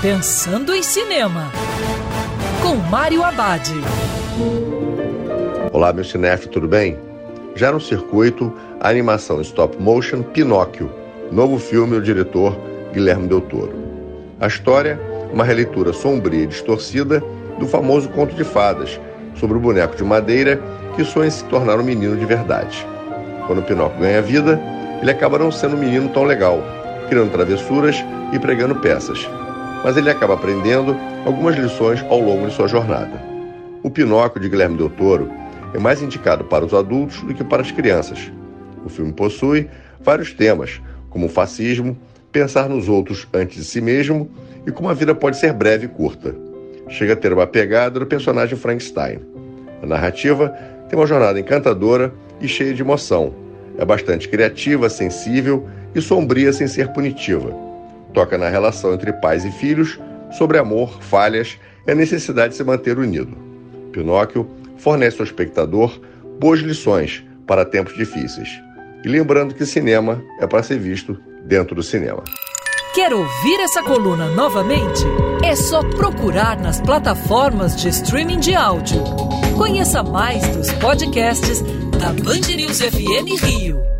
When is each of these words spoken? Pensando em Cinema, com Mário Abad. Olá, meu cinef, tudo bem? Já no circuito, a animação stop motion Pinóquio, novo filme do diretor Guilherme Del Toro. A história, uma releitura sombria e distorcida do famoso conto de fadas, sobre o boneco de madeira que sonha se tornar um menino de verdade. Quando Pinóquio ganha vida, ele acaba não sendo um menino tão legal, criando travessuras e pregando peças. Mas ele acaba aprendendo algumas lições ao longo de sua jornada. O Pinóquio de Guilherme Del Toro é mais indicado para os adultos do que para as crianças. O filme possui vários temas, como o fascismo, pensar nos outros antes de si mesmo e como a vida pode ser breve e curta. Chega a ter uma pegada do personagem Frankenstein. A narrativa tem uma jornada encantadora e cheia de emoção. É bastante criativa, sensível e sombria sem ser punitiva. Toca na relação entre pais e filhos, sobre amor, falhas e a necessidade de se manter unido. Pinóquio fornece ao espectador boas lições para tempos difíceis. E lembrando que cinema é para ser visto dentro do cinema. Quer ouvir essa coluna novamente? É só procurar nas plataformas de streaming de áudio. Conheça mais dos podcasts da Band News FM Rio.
Pensando 0.00 0.72
em 0.72 0.80
Cinema, 0.80 1.50
com 2.62 2.76
Mário 2.88 3.24
Abad. 3.24 3.68
Olá, 5.72 5.92
meu 5.92 6.04
cinef, 6.04 6.46
tudo 6.46 6.68
bem? 6.68 6.96
Já 7.56 7.72
no 7.72 7.80
circuito, 7.80 8.52
a 8.78 8.90
animação 8.90 9.40
stop 9.40 9.76
motion 9.82 10.22
Pinóquio, 10.22 10.88
novo 11.32 11.58
filme 11.58 11.96
do 11.96 12.00
diretor 12.02 12.56
Guilherme 12.92 13.26
Del 13.26 13.40
Toro. 13.40 13.74
A 14.38 14.46
história, 14.46 15.00
uma 15.32 15.42
releitura 15.42 15.92
sombria 15.92 16.44
e 16.44 16.46
distorcida 16.46 17.20
do 17.58 17.66
famoso 17.66 18.08
conto 18.10 18.36
de 18.36 18.44
fadas, 18.44 19.00
sobre 19.34 19.56
o 19.56 19.60
boneco 19.60 19.96
de 19.96 20.04
madeira 20.04 20.62
que 20.94 21.04
sonha 21.04 21.28
se 21.28 21.42
tornar 21.46 21.76
um 21.80 21.82
menino 21.84 22.16
de 22.16 22.24
verdade. 22.24 22.86
Quando 23.48 23.64
Pinóquio 23.64 23.98
ganha 23.98 24.22
vida, 24.22 24.60
ele 25.02 25.10
acaba 25.10 25.40
não 25.40 25.50
sendo 25.50 25.74
um 25.74 25.80
menino 25.80 26.08
tão 26.10 26.22
legal, 26.22 26.62
criando 27.08 27.32
travessuras 27.32 27.96
e 28.32 28.38
pregando 28.38 28.76
peças. 28.76 29.28
Mas 29.84 29.96
ele 29.96 30.10
acaba 30.10 30.34
aprendendo 30.34 30.96
algumas 31.24 31.56
lições 31.56 32.04
ao 32.08 32.20
longo 32.20 32.46
de 32.46 32.54
sua 32.54 32.68
jornada. 32.68 33.22
O 33.82 33.90
Pinóquio 33.90 34.40
de 34.40 34.48
Guilherme 34.48 34.76
Del 34.76 34.90
Toro 34.90 35.30
é 35.72 35.78
mais 35.78 36.02
indicado 36.02 36.44
para 36.44 36.64
os 36.64 36.74
adultos 36.74 37.22
do 37.22 37.34
que 37.34 37.44
para 37.44 37.62
as 37.62 37.70
crianças. 37.70 38.32
O 38.84 38.88
filme 38.88 39.12
possui 39.12 39.68
vários 40.00 40.32
temas, 40.32 40.80
como 41.10 41.26
o 41.26 41.28
fascismo, 41.28 41.96
pensar 42.32 42.68
nos 42.68 42.88
outros 42.88 43.26
antes 43.32 43.56
de 43.56 43.64
si 43.64 43.80
mesmo 43.80 44.30
e 44.66 44.72
como 44.72 44.88
a 44.88 44.94
vida 44.94 45.14
pode 45.14 45.36
ser 45.36 45.52
breve 45.52 45.86
e 45.86 45.88
curta. 45.88 46.34
Chega 46.88 47.12
a 47.12 47.16
ter 47.16 47.32
uma 47.32 47.46
pegada 47.46 48.00
do 48.00 48.06
personagem 48.06 48.56
Frankenstein. 48.56 49.20
A 49.82 49.86
narrativa 49.86 50.48
tem 50.88 50.98
uma 50.98 51.06
jornada 51.06 51.38
encantadora 51.38 52.12
e 52.40 52.48
cheia 52.48 52.74
de 52.74 52.82
emoção. 52.82 53.34
É 53.76 53.84
bastante 53.84 54.28
criativa, 54.28 54.88
sensível 54.88 55.66
e 55.94 56.00
sombria 56.00 56.52
sem 56.52 56.66
ser 56.66 56.88
punitiva. 56.88 57.67
Toca 58.12 58.38
na 58.38 58.48
relação 58.48 58.94
entre 58.94 59.12
pais 59.12 59.44
e 59.44 59.50
filhos, 59.50 59.98
sobre 60.30 60.58
amor, 60.58 61.02
falhas 61.02 61.58
e 61.86 61.90
a 61.90 61.94
necessidade 61.94 62.50
de 62.50 62.56
se 62.56 62.64
manter 62.64 62.98
unido. 62.98 63.36
Pinóquio 63.92 64.48
fornece 64.76 65.18
ao 65.20 65.24
espectador 65.24 66.00
boas 66.38 66.60
lições 66.60 67.24
para 67.46 67.64
tempos 67.64 67.96
difíceis. 67.96 68.48
E 69.04 69.08
lembrando 69.08 69.54
que 69.54 69.64
cinema 69.64 70.22
é 70.40 70.46
para 70.46 70.62
ser 70.62 70.78
visto 70.78 71.18
dentro 71.44 71.74
do 71.74 71.82
cinema. 71.82 72.22
Quer 72.94 73.12
ouvir 73.12 73.60
essa 73.60 73.82
coluna 73.82 74.28
novamente? 74.28 75.04
É 75.44 75.54
só 75.54 75.82
procurar 75.82 76.58
nas 76.58 76.80
plataformas 76.80 77.76
de 77.76 77.88
streaming 77.88 78.40
de 78.40 78.54
áudio. 78.54 79.02
Conheça 79.56 80.02
mais 80.02 80.46
dos 80.56 80.72
podcasts 80.72 81.62
da 81.98 82.12
Band 82.12 82.56
News 82.56 82.80
FM 82.80 83.42
Rio. 83.44 83.97